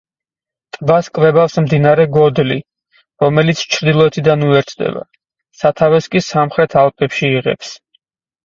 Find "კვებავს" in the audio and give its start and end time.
1.17-1.57